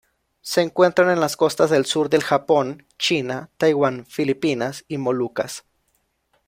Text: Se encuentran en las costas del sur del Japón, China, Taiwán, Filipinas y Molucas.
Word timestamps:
Se 0.41 0.61
encuentran 0.63 1.11
en 1.11 1.19
las 1.19 1.37
costas 1.37 1.69
del 1.69 1.85
sur 1.85 2.09
del 2.09 2.23
Japón, 2.23 2.87
China, 2.97 3.51
Taiwán, 3.59 4.07
Filipinas 4.07 4.83
y 4.87 4.97
Molucas. 4.97 5.63